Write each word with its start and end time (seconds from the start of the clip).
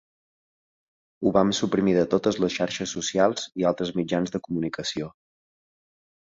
Ho 1.27 1.33
vam 1.35 1.51
suprimir 1.57 1.93
de 1.99 2.07
totes 2.15 2.41
les 2.45 2.57
xarxes 2.57 2.95
socials 2.99 3.47
i 3.63 3.69
altres 3.75 3.95
mitjans 4.01 4.37
de 4.37 4.45
comunicació. 4.49 5.15